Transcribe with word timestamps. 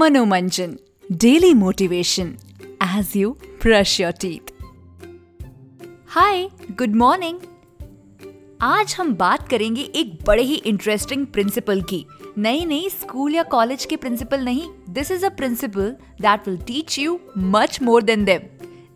Manomanjan, 0.00 0.78
daily 1.10 1.54
motivation 1.54 2.36
as 2.80 3.14
you 3.16 3.28
brush 3.60 3.92
your 4.00 4.10
teeth. 4.24 4.50
Hi 6.08 6.42
good 6.78 6.94
morning 6.94 7.38
आज 8.62 8.94
हम 8.98 9.14
बात 9.14 9.48
करेंगे 9.48 9.82
एक 10.00 10.12
बड़े 10.26 10.42
ही 10.42 10.54
इंटरेस्टिंग 10.66 11.26
प्रिंसिपल 11.26 11.82
की। 11.92 12.04
नई 12.38 12.64
नई 12.66 12.88
स्कूल 12.90 13.34
या 13.34 13.42
कॉलेज 13.56 13.84
के 13.84 13.96
प्रिंसिपल 13.96 14.44
नहीं 14.44 14.68
this 14.90 15.10
is 15.10 15.26
a 15.26 15.30
principle 15.38 15.90
that 16.20 16.48
will 16.48 16.58
teach 16.66 16.98
you 16.98 17.18
much 17.56 17.82
more 17.82 18.02
than 18.02 18.24
them 18.24 18.48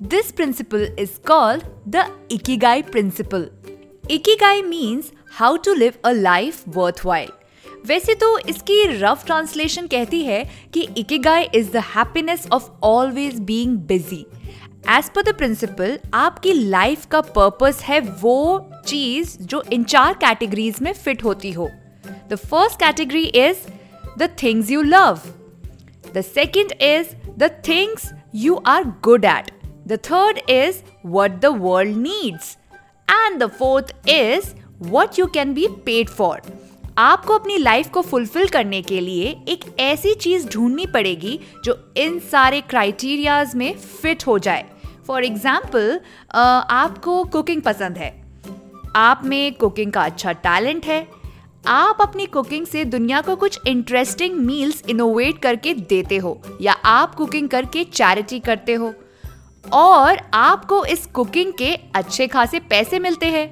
this 0.08 0.32
principle 0.32 0.88
is 0.98 1.18
called 1.26 1.64
the 1.88 2.06
ikigai 2.32 2.82
principle 2.92 3.50
ikigai 4.10 4.62
means 4.62 5.12
how 5.38 5.56
to 5.64 5.74
live 5.74 5.92
a 6.04 6.12
life 6.12 6.62
worthwhile 7.06 7.30
वैसे 7.86 8.14
तो 8.14 8.36
इसकी 8.38 8.82
rough 8.92 9.24
translation 9.26 9.86
कहती 9.86 10.22
है 10.24 10.44
कि 10.74 10.88
ikigai 10.98 11.44
is 11.54 11.70
the 11.72 11.82
happiness 11.94 12.46
of 12.52 12.68
always 12.84 13.38
being 13.40 13.76
busy 13.88 14.24
as 14.88 15.08
per 15.14 15.22
the 15.22 15.34
principle 15.36 15.98
आपकी 16.14 16.52
life 16.52 17.04
का 17.06 17.20
purpose 17.30 17.82
है 17.82 18.00
वो 18.20 18.38
चीज़ 18.86 19.36
जो 19.42 19.62
इन 19.72 19.84
चार 19.84 20.14
कैटेगरीज 20.14 20.80
में 20.82 20.92
फिट 20.92 21.24
होती 21.24 21.52
हो। 21.52 21.68
The 22.30 22.34
first 22.36 22.78
category 22.80 23.24
is 23.24 23.66
the 24.18 24.30
things 24.42 24.70
you 24.70 24.82
love 24.82 25.20
the 26.14 26.20
second 26.24 26.72
is 26.82 27.14
the 27.38 27.50
things 27.68 28.10
you 28.34 28.62
are 28.66 28.84
good 29.04 29.24
at 29.24 29.50
the 29.86 29.98
third 30.04 30.38
is 30.50 30.82
what 31.08 31.40
the 31.40 31.56
world 31.58 31.96
needs 31.98 32.56
and 33.08 33.42
the 33.42 33.50
fourth 33.50 33.94
is 34.08 34.54
what 34.90 35.18
you 35.18 35.26
can 35.28 35.54
be 35.54 35.66
paid 35.86 36.08
for 36.08 36.42
आपको 37.00 37.34
अपनी 37.34 37.56
life 37.56 37.88
को 37.90 38.00
fulfil 38.02 38.48
करने 38.48 38.80
के 38.82 39.00
लिए 39.00 39.28
एक 39.48 39.60
ऐसी 39.80 40.12
चीज़ 40.14 40.46
ढूंढनी 40.48 40.86
पड़ेगी 40.86 41.38
जो 41.64 41.76
इन 41.96 42.18
सारे 42.30 42.60
क्राइटेरियाज 42.60 43.54
में 43.54 43.72
फिट 43.76 44.26
हो 44.26 44.38
जाए। 44.38 44.64
फॉर 45.06 45.24
एग्ज़ाम्पल 45.24 46.00
आपको 46.34 47.22
कुकिंग 47.26 47.62
पसंद 47.62 47.96
है। 47.96 48.10
आप 48.96 49.22
में 49.24 49.54
कुकिंग 49.54 49.92
का 49.92 50.02
अच्छा 50.02 50.32
टैलेंट 50.32 50.86
है। 50.86 51.06
आप 51.68 51.98
अपनी 52.00 52.26
कुकिंग 52.26 52.66
से 52.66 52.84
दुनिया 52.86 53.20
को 53.20 53.36
कुछ 53.36 53.58
इंटरेस्टिंग 53.68 54.36
मील्स 54.36 54.82
इनोवेट 54.88 55.38
करके 55.38 55.74
देते 55.74 56.16
हो 56.16 56.38
या 56.60 56.72
आप 56.72 57.14
कुकिंग 57.14 57.48
करके 57.48 57.84
चैरिटी 57.84 58.40
करते 58.40 58.74
हो। 58.74 58.92
और 59.74 60.20
आपको 60.34 60.84
इस 60.86 61.06
कुकिंग 61.06 61.52
के 61.52 61.74
अच्छे 61.94 62.26
खासे 62.26 62.60
पैसे 62.60 62.98
मिलते 62.98 63.26
हैं। 63.28 63.48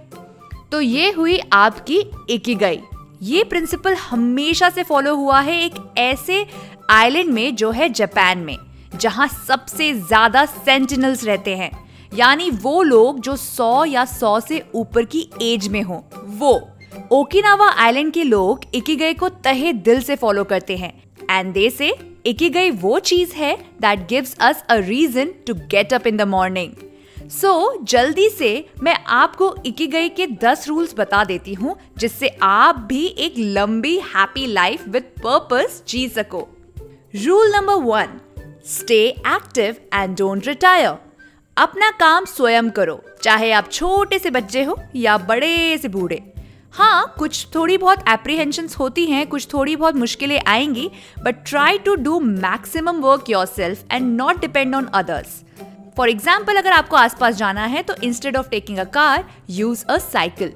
तो 0.73 0.81
ये 0.81 1.11
हुई 1.13 1.41
आपकी 1.55 1.99
इकिगाई 2.31 2.81
ये 3.23 3.43
प्रिंसिपल 3.45 3.95
हमेशा 4.01 4.69
से 4.71 4.83
फॉलो 4.83 5.15
हुआ 5.17 5.41
है 5.41 5.61
एक 5.65 5.75
ऐसे 5.99 6.47
आइलैंड 6.91 7.31
में 7.31 7.55
जो 7.57 7.71
है 7.71 7.89
जापान 7.89 8.39
में, 8.39 8.57
जहाँ 8.95 9.27
सबसे 9.47 9.93
ज़्यादा 9.95 10.45
सेंटिनल्स 10.47 11.25
रहते 11.25 11.57
हैं। 11.57 11.71
यानी 12.13 12.51
वो 12.53 12.83
लोग 12.83 13.21
जो 13.21 13.37
सौ 13.37 13.85
या 13.85 14.05
सौ 14.05 14.39
से 14.41 14.63
ऊपर 14.75 15.05
की 15.05 15.29
एज 15.43 15.69
में 15.69 15.83
हो, 15.83 16.05
वो 16.29 16.69
ओकिनावा 17.13 17.69
आइलैंड 17.77 18.13
के 18.13 18.25
लोग 18.25 18.61
इकिगई 18.75 19.15
को 19.15 19.29
तहे 19.29 19.73
दिल 19.73 20.01
से 20.03 20.17
फॉलो 20.17 20.45
करते 20.45 20.77
हैं। 20.77 20.93
एंड 21.31 21.53
दे 21.55 21.69
से 21.71 21.93
इकिगई 22.27 22.71
वो 22.73 22.99
चीज़ 23.01 23.35
है 23.35 23.55
that 23.81 24.09
gives 24.09 24.37
us 24.41 24.63
a 24.71 24.77
reason 24.79 25.33
to 25.47 25.55
get 25.55 25.93
up 25.95 26.07
in 26.07 26.17
the 26.17 26.23
morning 26.29 26.73
so 27.31 27.49
so, 27.77 27.87
जल्दी 27.87 28.29
से 28.29 28.69
मैं 28.83 28.95
आपको 29.07 29.55
इकिगई 29.67 30.09
के 30.09 30.27
दस 30.43 30.69
रूल्स 30.69 30.95
बता 30.99 31.25
देती 31.25 31.55
हूँ 31.55 31.77
जिससे 31.99 32.29
आप 32.43 32.77
भी 32.89 33.05
एक 33.07 33.35
लंबी 33.39 33.97
हैप्पी 34.15 34.47
लाइफ 34.47 34.87
विद 34.89 35.11
पर्पस 35.19 35.83
जी 35.89 36.09
सको। 36.09 36.41
Rule 37.17 37.53
number 37.55 37.75
one 37.85 38.19
stay 38.67 39.03
active 39.09 39.77
and 39.95 40.17
don't 40.17 40.47
retire 40.47 40.97
अपना 41.57 41.91
काम 41.91 42.25
स्वयं 42.25 42.71
करो 42.71 43.01
चाहे 43.23 43.53
आप 43.53 43.71
छोटे 43.73 44.19
से 44.19 44.31
बच्चे 44.31 44.63
हो 44.65 44.79
या 44.97 45.19
बड़े 45.19 45.79
से 45.79 45.89
बूढ़े। 45.89 46.23
हाँ 46.73 47.15
कुछ 47.19 47.47
थोड़ी 47.55 47.79
बहुत 47.79 48.05
एप्रीहेंशन 48.09 48.69
होती 48.81 49.05
हैं 49.07 49.27
कुछ 49.27 49.47
थोड़ी 49.53 49.77
बहुत 49.77 49.97
मुश्किलें 49.97 50.41
आएँगी 50.47 50.91
but 51.23 51.45
try 51.47 51.79
to 51.79 51.95
do 51.95 52.21
maximum 52.21 53.01
work 53.01 53.31
yourself 53.47 53.85
and 53.93 54.17
not 54.17 54.41
depend 54.41 54.75
on 54.75 54.85
others 54.85 55.43
for 55.99 56.09
example 56.09 56.57
अगर 56.57 56.73
आपको 56.73 56.97
आसपास 56.97 57.37
जाना 57.37 57.65
है 57.65 57.83
तो 57.83 57.95
instead 58.05 58.37
of 58.37 58.49
taking 58.49 58.79
a 58.79 58.85
car 58.85 59.25
use 59.51 59.85
a 59.85 59.97
cycle 59.99 60.49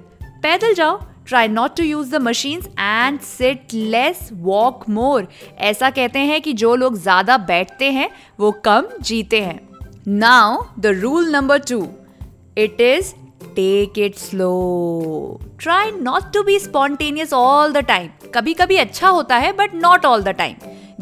पैदल 0.42 0.74
जाओ 0.74 1.00
try 1.28 1.48
not 1.48 1.76
to 1.76 1.82
use 1.82 2.10
the 2.10 2.20
machine 2.22 2.60
and 2.80 3.18
sit 3.20 3.74
less 3.74 4.28
walk 4.32 4.88
more 4.88 5.26
ऐसा 5.60 5.90
कहते 5.90 6.18
हैं 6.18 6.40
कि 6.42 6.52
जो 6.52 6.74
लोग 6.74 6.98
ज़्यादा 6.98 7.36
बैठते 7.38 7.90
हैं, 7.90 8.08
वो 8.40 8.52
कम 8.64 8.86
जीते 9.02 9.40
हैं. 9.40 9.58
Now 10.08 10.62
the 10.78 10.94
rule 11.02 11.30
number 11.30 11.58
two 11.58 11.82
it 12.58 12.80
is 12.80 13.12
take 13.56 13.98
it 13.98 14.18
slow 14.18 14.50
try 15.60 15.90
not 15.92 16.32
to 16.32 16.42
be 16.42 16.58
spontaneous 16.58 17.32
all 17.32 17.72
the 17.72 17.84
time 17.86 18.08
कभी 18.34 18.54
कभी 18.54 18.76
अच्छा 18.76 19.08
होता 19.08 19.36
है 19.36 19.52
but 19.52 19.74
not 19.74 20.06
all 20.06 20.22
the 20.22 20.38
time 20.38 20.56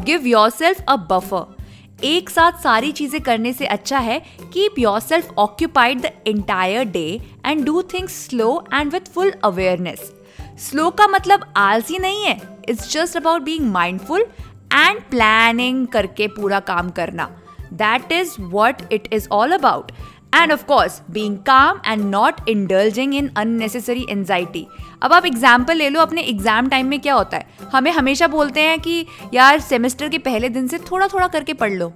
give 0.05 0.27
yourself 0.51 0.85
a 0.89 0.97
buffer 1.11 1.60
एक 2.05 2.31
साथ 2.31 2.53
सारी 2.63 2.91
चीज़ें 2.93 3.21
करने 3.21 3.53
से 3.53 3.67
अच्छा 3.67 3.99
है 3.99 4.19
keep 4.53 4.79
yourself 5.01 5.39
occupied 5.39 6.01
the 6.03 6.11
entire 6.27 6.85
day 6.91 7.21
and 7.47 7.65
do 7.65 7.83
things 7.93 8.13
slow 8.27 8.49
and 8.75 8.93
with 8.93 9.13
full 9.15 9.33
awareness 9.45 10.13
slow 10.61 10.89
का 10.91 11.07
मतलब 11.07 11.45
आलसी 11.57 11.99
नहीं 11.99 12.25
है 12.25 12.39
it's 12.69 12.93
just 12.93 13.17
about 13.17 13.43
being 13.43 13.71
mindful 13.73 14.25
and 14.73 15.01
planning 15.11 15.87
करके 15.87 16.27
पूरा 16.29 16.61
काम 16.61 16.91
करना. 16.91 17.29
That 17.73 18.13
is 18.13 18.35
what 18.41 18.83
it 18.93 19.09
is 19.13 19.29
all 19.33 19.53
about 19.53 19.93
and 20.35 20.53
of 20.53 20.65
course 20.65 21.01
being 21.11 21.37
calm 21.39 21.81
and 21.87 22.05
not 22.05 22.49
indulging 22.49 23.15
in 23.15 23.31
unnecessary 23.37 24.07
anxiety 24.11 24.67
अब 25.03 25.13
आप 25.13 25.27
एग्ज़ाम्पल 25.27 25.77
ले 25.77 25.89
लो, 25.89 26.01
अपने 26.01 26.23
एग्ज़ाम 26.23 26.69
टाइम 26.69 26.87
में 26.87 27.01
क्या 27.01 27.15
होता 27.15 27.37
है? 27.37 27.47
हमें 27.73 27.91
हमेशा 27.91 28.27
बोलते 28.27 28.61
हैं 28.61 28.79
कि, 28.81 29.07
यार 29.35 29.61
सेमेस्टर 29.61 30.09
के 30.09 30.19
पहले 30.19 30.49
दिन 30.49 30.67
से 30.69 30.79
थोड़ा 30.91 31.07
थोड़ा 31.07 31.29
करके 31.29 31.53
पढ़ 31.55 31.73
लो। 31.73 31.93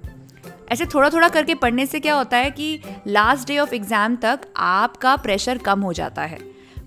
ऐसे 0.71 0.85
थोड़ा 0.85 1.09
थोड़ा 1.09 1.29
करके 1.29 1.55
पढ़ने 1.55 1.85
से 1.85 1.99
क्या 1.99 2.15
होता 2.15 2.37
है 2.37 2.51
कि 2.51 2.79
लास्ट 3.07 3.47
डे 3.47 3.57
ऑफ़ 3.57 3.73
एग्ज़ाम 3.75 4.15
तक 4.15 4.47
आपका 4.57 5.15
प्रेशर 5.15 5.57
कम 5.57 5.81
हो 5.81 5.93
जाता 5.93 6.21
है। 6.21 6.39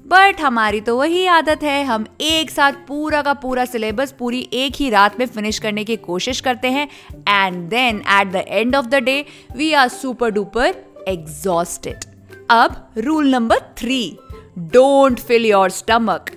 बट 0.06 0.40
हमारी 0.40 0.80
तो 0.80 0.96
वही 0.96 1.26
आदत 1.26 1.62
है, 1.62 1.84
हम 1.84 2.06
एक 2.20 2.50
साथ 2.50 2.72
पूरा 2.88 3.22
का 3.22 3.32
पूरा 3.34 3.64
सिलेबस 3.64 4.12
पूरी 4.18 4.40
एक 4.52 4.76
ही 4.76 4.90
रात 4.90 5.18
में 5.20 5.26
फिनिश 5.26 5.58
करने 5.58 5.84
की 5.84 5.96
कोशिश 5.96 6.40
करते 6.40 6.68
हैं। 6.68 6.88
And 7.28 7.68
then 7.68 8.02
at 8.10 8.32
the 8.32 8.44
end 8.48 8.76
of 8.76 8.86
the 8.86 8.94
day 8.94 9.24
we 9.56 9.72
are 9.72 9.88
super 9.88 10.30
duper 10.30 10.74
exhausted 11.08 12.04
अब 12.50 12.92
rule 12.98 13.30
number 13.30 13.58
three 13.78 14.18
don't 14.58 15.20
fill 15.20 15.46
your 15.46 15.70
stomach 15.70 16.30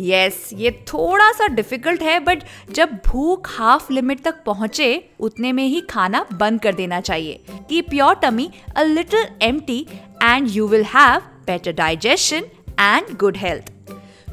yes 0.00 0.50
ये 0.54 0.70
थोड़ा 0.88 1.30
सा 1.32 1.46
डिफ़िकल्ट 1.46 2.02
है 2.02 2.18
बट 2.20 2.42
जब 2.72 2.88
भूख 3.06 3.48
हाफ़ 3.50 3.92
लिमिट 3.92 4.22
तक 4.22 4.42
पहुँचे, 4.46 4.88
उतने 5.20 5.52
में 5.52 5.66
ही 5.66 5.80
खाना 5.80 6.24
बंद 6.32 6.60
कर 6.60 6.74
देना 6.74 7.00
चाहिए। 7.00 7.40
Keep 7.68 7.94
your 7.94 8.14
tummy 8.14 8.50
a 8.76 8.82
little 8.82 9.26
empty 9.42 9.86
and 10.22 10.48
you 10.50 10.66
will 10.68 10.84
have 10.84 11.20
better 11.46 11.72
digestion 11.72 12.44
and 12.80 13.16
good 13.18 13.36
health 13.36 13.72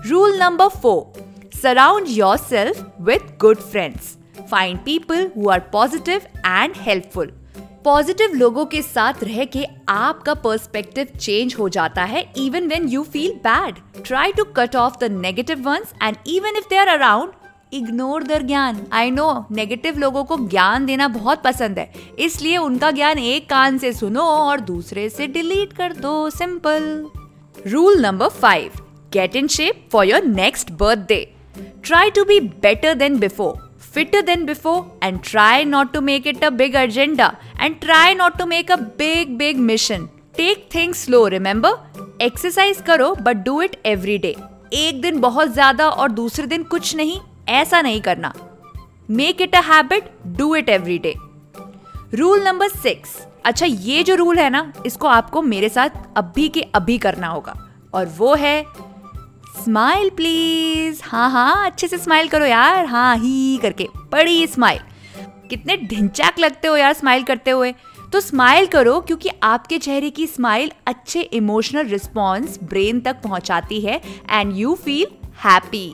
rule 0.08 0.38
number 0.38 0.68
four 0.82 1.22
surround 1.62 2.08
yourself 2.38 2.86
with 3.02 3.38
good 3.40 3.58
friends 3.72 4.18
find 4.52 4.80
people 4.80 5.30
who 5.38 5.50
are 5.50 5.60
positive 5.72 6.22
and 6.46 6.74
helpful 6.78 7.32
positive 7.86 8.34
लोगों 8.34 8.66
के 8.66 8.82
साथ 8.82 9.24
रह 9.24 9.44
के 9.54 9.66
आपका 9.90 10.34
perspective 10.34 11.08
change 11.20 11.56
हो 11.60 11.68
जाता 11.70 12.04
है 12.04 12.22
even 12.38 12.68
when 12.68 12.88
you 12.90 13.02
feel 13.04 13.32
bad 13.44 13.80
try 14.06 14.32
to 14.34 14.44
cut 14.58 14.76
off 14.76 14.98
the 15.00 15.10
negative 15.14 15.64
ones 15.66 15.94
and 16.04 16.18
even 16.28 16.58
if 16.58 16.70
they 16.70 16.78
are 16.78 16.88
around 16.88 17.32
ignore 17.74 18.24
their 18.24 18.44
ज्ञान. 18.44 18.82
आई 18.94 19.12
नो 19.12 19.46
नेगेटिव 19.52 19.98
लोगों 20.00 20.24
को 20.24 20.38
ज्ञान 20.48 20.86
देना 20.86 21.08
बहुत 21.08 21.44
पसंद 21.44 21.80
है, 21.80 21.92
इसलिए 22.20 22.58
उनका 22.58 22.92
ज्ञान 22.92 23.20
एक 23.20 23.50
कान 23.50 23.78
से 23.78 23.94
सुनो 23.94 24.22
और 24.22 24.60
दूसरे 24.62 25.08
से 25.10 25.28
डिलीट 25.28 25.74
कर 25.74 25.94
दो 25.98 26.30
simple 26.30 27.12
rule 27.68 28.02
number 28.02 28.30
five 28.42 28.80
get 29.14 29.36
in 29.36 29.48
shape 29.50 29.88
for 29.92 30.06
your 30.06 30.24
next 30.26 30.72
birthday 30.74 31.22
try 31.86 32.10
to 32.10 32.24
be 32.26 32.40
better 32.40 32.94
than 32.96 33.20
before 33.20 33.63
fitter 33.96 34.22
than 34.28 34.46
before 34.46 34.80
and 35.02 35.24
try 35.24 35.64
not 35.64 35.94
to 35.94 36.02
make 36.02 36.26
it 36.26 36.44
a 36.44 36.52
big 36.52 36.76
agenda 36.76 37.28
and 37.60 37.80
try 37.82 38.14
not 38.14 38.38
to 38.40 38.46
make 38.48 38.70
a 38.70 38.78
big 39.02 39.38
big 39.38 39.60
mission. 39.70 40.08
Take 40.38 40.64
things 40.76 41.04
slow, 41.06 41.24
remember? 41.34 41.72
Exercise 42.22 42.82
करो 42.88 43.14
but 43.22 43.44
do 43.46 43.62
it 43.62 43.76
every 43.86 44.18
day 44.18 44.36
एक 44.74 45.02
दिन 45.02 45.20
बहुत 45.20 45.52
ज़्यादा 45.54 45.90
और 45.90 46.12
दूसरे 46.12 46.48
दिन 46.48 46.64
कुछ 46.64 46.96
नहीं, 46.96 47.20
ऐसा 47.50 47.82
नहीं 47.82 48.02
करना. 48.02 48.34
Make 49.10 49.42
it 49.42 49.56
a 49.56 49.62
habit 49.68 50.10
do 50.38 50.54
it 50.56 50.70
every 50.70 50.98
day 51.00 51.14
rule 52.14 52.44
number 52.44 52.70
six 52.70 53.16
अच्छा 53.46 53.66
ये 53.66 54.04
जो 54.04 54.16
रूल 54.16 54.40
है 54.40 54.50
ना, 54.50 54.72
इसको 54.86 55.08
आपको 55.08 55.42
मेरे 55.42 55.70
साथ 55.70 55.90
अभी 56.18 56.48
के 56.50 56.62
अभी 56.76 56.98
करना 56.98 57.28
होगा. 57.28 57.56
और 57.94 58.06
वो 58.18 58.34
है 58.36 58.66
स्माइल 59.56 60.10
प्लीज़ 60.10 61.02
हाँ 61.04 61.30
हाँ 61.30 61.66
अच्छे 61.66 61.88
से 61.88 61.98
स्माइल 61.98 62.28
करो 62.28 62.46
यार। 62.46 62.86
हाँ 62.86 63.16
ही 63.18 63.58
करके। 63.62 63.88
बड़ी 64.12 64.46
स्माइल 64.48 64.80
कितने 65.50 65.76
ढिंचाक 65.78 66.40
लगते 66.40 66.68
हो 66.68 66.76
यार 66.78 66.94
स्माइल 66.94 67.24
करते 67.24 67.52
हुए। 67.52 67.74
तो 68.14 68.20
स्माइल 68.20 68.66
करो 68.68 69.00
क्योंकि 69.00 69.30
आपके 69.44 69.78
चेहरे 69.78 70.10
की 70.10 70.26
स्माइल 70.28 70.72
अच्छे 70.88 71.22
इमोशनल 71.34 71.88
रिस्पॉन्स 71.88 72.58
ब्रेन 72.64 73.00
तक 73.02 73.22
पहुंचाती 73.24 73.80
है 73.82 74.02
and 74.30 74.56
you 74.58 74.74
feel 74.76 75.06
happy 75.44 75.88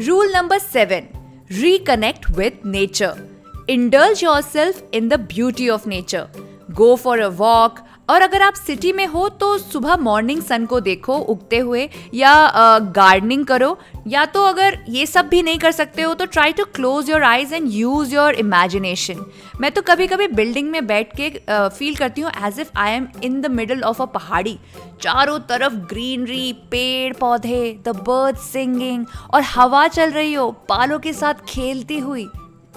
rule 0.00 0.32
number 0.32 0.58
seven 0.58 1.08
reconnect 1.52 2.30
with 2.30 2.66
nature 2.66 3.66
indulge 3.70 4.24
yourself 4.42 4.82
in 4.94 5.08
the 5.08 5.20
beauty 5.28 5.68
of 5.68 5.88
nature 5.88 6.53
go 6.70 6.94
for 6.96 7.20
a 7.20 7.28
walk 7.28 7.78
और 8.10 8.22
अगर 8.22 8.42
आप 8.42 8.54
सिटी 8.56 8.92
में 8.92 9.06
हो 9.06 9.28
तो 9.30 9.56
सुबह 9.58 9.96
मॉर्निंग 9.96 10.40
सन 10.42 10.64
को 10.66 10.80
देखो, 10.80 11.16
उगते 11.16 11.58
हुए, 11.58 11.88
या 12.14 12.78
गार्डनिंग 12.96 13.44
करो, 13.46 13.78
या 14.06 14.24
तो 14.24 14.42
अगर 14.44 14.78
ये 14.88 15.06
सब 15.06 15.28
भी 15.28 15.40
नहीं 15.42 15.58
कर 15.58 15.72
सकते 15.72 16.02
हो 16.02 16.12
तो 16.14 16.26
try 16.26 16.52
to 16.52 16.64
close 16.74 17.10
your 17.10 17.22
eyes 17.22 17.54
and 17.54 17.68
use 17.70 18.14
your 18.14 18.34
imagination 18.34 19.24
मैं 19.60 19.70
तो 19.72 19.82
कभी 19.82 20.06
कभी 20.06 20.26
बिल्डिंग 20.28 20.70
में 20.70 20.86
बैठ 20.86 21.16
के 21.20 21.30
फील 21.50 21.96
करती 21.96 22.20
हूँ 22.20 22.30
as 22.46 22.60
if 22.60 22.70
I 22.76 22.92
am 22.92 23.08
in 23.24 23.40
the 23.40 23.50
middle 23.50 23.82
of 23.82 24.02
a 24.02 24.06
पहाड़ी. 24.06 24.58
चारों 25.02 25.38
तरफ़ 25.40 25.74
ग्रीनरी 25.88 26.52
पेड़ 26.70 27.12
पौधे 27.14 27.80
द 27.84 27.96
बर्ड 28.08 28.36
सिंगिंग 28.36 29.06
और 29.34 29.42
हवा 29.46 29.86
चल 29.88 30.10
रही 30.10 30.34
हो 30.34 30.50
पालों 30.68 30.98
के 30.98 31.12
साथ 31.12 31.44
खेलती 31.48 31.98
हुई. 31.98 32.28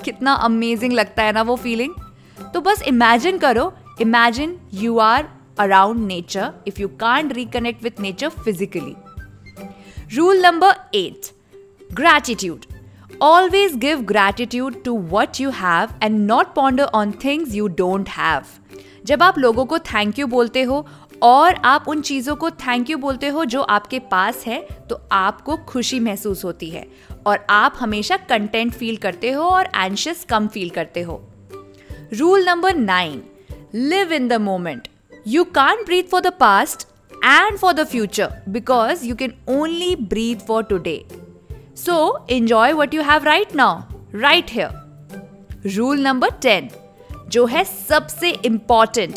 कितना 0.03 0.33
अमेजिंग 0.33 0.93
लगता 0.93 1.23
है 1.23 1.31
ना 1.31 1.41
वो 1.41 1.55
फीलिंग 1.55 1.93
तो 2.53 2.61
बस 2.61 2.81
इमेजिन 2.81 3.37
करो 3.37 3.73
imagine 4.01 4.59
you 4.73 4.97
are 4.97 5.29
around 5.59 6.07
nature 6.07 6.53
if 6.67 6.81
you 6.81 6.87
can't 6.87 7.33
reconnect 7.33 7.83
with 7.83 7.91
nature 7.99 8.29
physically 8.29 8.95
rule 10.15 10.37
number 10.37 10.73
eight 10.93 11.21
gratitude 11.93 12.65
always 13.21 13.75
give 13.75 14.01
gratitude 14.01 14.83
to 14.83 14.99
what 14.99 15.29
you 15.39 15.49
have 15.49 15.89
and 16.03 16.19
not 16.19 16.53
ponder 16.53 16.83
on 16.83 17.11
things 17.11 17.53
you 17.53 17.67
don't 17.67 18.09
have 18.09 18.41
जब 19.05 19.23
आप 19.23 19.37
लोगों 19.37 19.65
को 19.65 19.79
thank 19.79 20.19
you 20.19 20.27
बोलते 20.27 20.61
हो 20.61 20.87
और 21.21 21.53
आप 21.53 21.85
उन 21.87 22.01
चीज़ों 22.01 22.35
को 22.35 22.49
थैंक 22.49 22.89
यू 22.89 22.97
बोलते 22.97 23.27
हो 23.27 23.45
जो 23.45 23.61
आपके 23.61 23.99
पास 23.99 24.43
है 24.47 24.67
तो 24.89 25.01
आपको 25.11 25.57
खुशी 25.57 25.99
महसूस 25.99 26.45
होती 26.45 26.69
है 26.69 26.87
और 27.25 27.47
आप 27.49 27.73
हमेशा 27.79 28.17
कंटेंट 28.17 28.73
फील 28.73 28.97
करते 28.97 29.31
हो 29.31 29.43
और 29.43 29.69
एंशियस 29.75 30.25
कम 30.29 30.47
फील 30.47 30.69
करते 30.69 31.01
हो। 31.01 31.29
Rule 32.13 32.45
number 32.45 32.75
nine 32.75 33.23
live 33.73 34.13
in 34.13 34.27
the 34.27 34.33
moment 34.33 34.87
you 35.27 35.43
can't 35.43 35.83
breathe 35.85 36.03
for 36.03 36.21
the 36.21 36.27
past 36.27 36.87
and 37.25 37.57
for 37.57 37.73
the 37.73 37.83
future 37.83 38.33
because 38.49 39.05
you 39.05 39.15
can 39.15 39.33
only 39.49 39.95
breathe 39.95 40.35
for 40.35 40.63
today 40.63 41.05
so 41.75 42.27
enjoy 42.29 42.73
what 42.73 42.93
you 42.93 43.01
have 43.01 43.23
right 43.23 43.55
now 43.55 43.81
right 44.15 44.51
here 44.51 45.71
rule 45.75 45.99
number 45.99 46.29
ten 46.29 46.69
जो 47.27 47.45
है 47.45 47.63
सबसे 47.63 48.29
important 48.29 49.15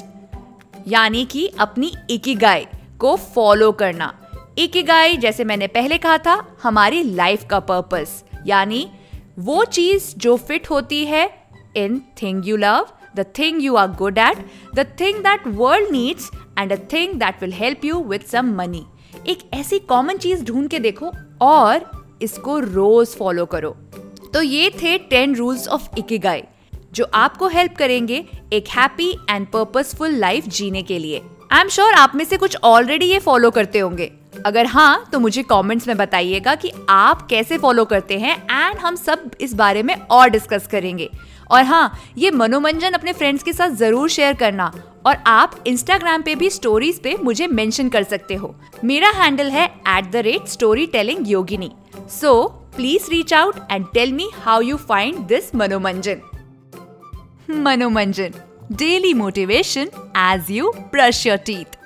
यानी 0.88 1.24
कि 1.24 1.52
अपनी 1.58 1.92
Ikigai 2.10 2.66
को 2.98 3.16
follow 3.16 3.72
करना। 3.72 4.14
Ikigai 4.58 5.16
जैसे 5.16 5.44
मैंने 5.44 5.66
पहले 5.66 5.98
कहा 5.98 6.18
था, 6.18 6.56
हमारी 6.62 7.02
लाइफ 7.02 7.44
का 7.50 7.60
पर्पस 7.60 8.24
यानी 8.46 8.90
वो 9.38 9.64
चीज़ 9.64 10.14
जो 10.16 10.36
फिट 10.36 10.70
होती 10.70 11.04
है 11.04 11.39
in 11.76 12.00
thing 12.22 12.48
you 12.48 12.56
love 12.56 12.86
the 13.16 13.26
thing 13.38 13.62
you 13.64 13.74
are 13.74 13.88
good 13.98 14.18
at 14.18 14.44
the 14.74 14.86
thing 15.00 15.18
that 15.18 15.46
world 15.46 15.90
needs 15.92 16.30
and 16.58 16.72
a 16.72 16.76
thing 16.92 17.14
that 17.14 17.42
will 17.42 17.52
help 17.52 17.84
you 17.84 18.02
with 18.04 18.28
some 18.28 18.54
money 18.56 18.84
एक 19.28 19.38
ऐसी 19.54 19.78
कॉमन 19.78 20.18
चीज़ 20.18 20.44
ढूंढ 20.44 20.68
के 20.68 20.78
देखो 20.78 21.12
और 21.42 21.90
इसको 22.22 22.58
रोज 22.58 23.08
फॉलो 23.08 23.44
करो। 23.46 23.70
तो 24.34 24.42
ये 24.42 24.70
थे 24.82 24.96
टेन 25.10 25.34
रूल्स 25.36 25.66
ऑफ़ 25.68 25.88
इकिगाई 25.98 26.42
जो 26.94 27.06
आपको 27.14 27.48
हेल्प 27.48 27.74
करेंगे 27.76 28.24
एक 28.52 28.68
हैप्पी 28.68 29.10
एंड 29.30 29.46
पर्पसफुल 29.46 30.14
लाइफ 30.16 30.48
जीने 30.48 30.82
के 30.82 30.98
लिए। 30.98 31.22
आई 31.52 31.60
एम 31.60 31.68
श्योर 31.68 31.92
आप 31.94 32.12
में 32.14 32.24
से 32.24 32.36
कुछ 32.36 32.56
ऑलरेडी 32.64 33.06
ये 33.06 33.18
फॉलो 33.18 33.50
करते 33.50 33.78
होंगे। 33.78 34.10
अगर 34.46 34.66
हाँ 34.66 35.04
तो 35.12 35.18
मुझे 35.20 35.42
कमेंट्स 35.42 35.86
में 35.88 35.96
बताइएगा 35.96 36.54
कि 36.54 36.72
आप 36.90 37.26
कैसे 37.30 37.58
फॉलो 37.58 37.84
करते 37.84 38.18
हैं 38.18 38.36
एंड 38.42 38.78
हम 38.78 38.96
सब 38.96 39.30
इस 39.40 39.54
बारे 39.54 39.82
में 39.82 39.94
और 39.94 40.28
डिस्कस 40.30 40.66
करेंगे। 40.66 41.10
और 41.50 41.64
हाँ 41.64 41.98
ये 42.18 42.30
मनोरंजन 42.30 42.92
अपने 42.92 43.12
फ्रेंड्स 43.12 43.42
के 43.42 43.52
साथ 43.52 43.70
ज़रूर 43.76 44.08
शेयर 44.10 44.34
करना 44.34 44.72
और 45.06 45.16
आप 45.26 45.54
इंस्टाग्राम 45.66 46.22
पे 46.22 46.34
भी 46.34 46.50
स्टोरीज 46.50 47.00
पे 47.02 47.16
मुझे 47.22 47.46
मेंशन 47.48 47.88
कर 47.88 48.02
सकते 48.02 48.34
हो। 48.34 48.54
मेरा 48.84 49.10
हैंडल 49.16 49.50
है 49.50 49.64
at 49.66 50.10
the 50.12 50.22
rate 50.24 50.46
story 50.48 50.86
telling 50.86 51.30
Yogini 51.30 51.70
so 52.10 52.42
please 52.76 53.10
reach 53.10 53.34
out 53.34 53.56
and 53.70 53.86
tell 53.94 54.12
me 54.12 54.30
how 54.36 54.60
you 54.60 54.76
find 54.78 55.18
this 55.28 55.54
Manomanjan. 55.54 56.20
Manomanjan 57.60 58.34
daily 58.72 59.12
motivation 59.14 59.90
as 60.18 60.50
you 60.50 60.72
brush 60.92 61.26
your 61.26 61.36
teeth 61.46 61.78